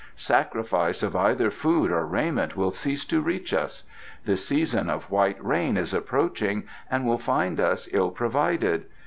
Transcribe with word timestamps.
Sacrifice 0.15 1.03
of 1.03 1.15
either 1.15 1.51
food 1.51 1.91
or 1.91 2.07
raiment 2.07 2.57
will 2.57 2.71
cease 2.71 3.05
to 3.05 3.21
reach 3.21 3.53
us. 3.53 3.83
The 4.25 4.35
Season 4.35 4.89
of 4.89 5.11
White 5.11 5.37
Rain 5.45 5.77
is 5.77 5.93
approaching 5.93 6.63
and 6.89 7.05
will 7.05 7.19
find 7.19 7.59
us 7.59 7.87
ill 7.91 8.09
provided. 8.09 8.85